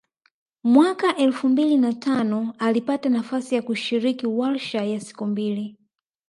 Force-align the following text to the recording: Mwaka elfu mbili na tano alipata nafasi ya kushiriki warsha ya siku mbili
Mwaka 0.63 1.15
elfu 1.15 1.49
mbili 1.49 1.77
na 1.77 1.93
tano 1.93 2.53
alipata 2.59 3.09
nafasi 3.09 3.55
ya 3.55 3.61
kushiriki 3.61 4.27
warsha 4.27 4.83
ya 4.83 4.99
siku 4.99 5.25
mbili 5.25 5.77